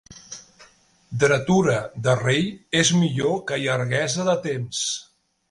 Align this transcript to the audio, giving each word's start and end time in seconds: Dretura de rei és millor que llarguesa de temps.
Dretura 1.23 1.75
de 2.07 2.15
rei 2.21 2.41
és 2.81 2.91
millor 3.03 3.37
que 3.53 3.61
llarguesa 3.67 4.27
de 4.33 4.37
temps. 4.49 4.83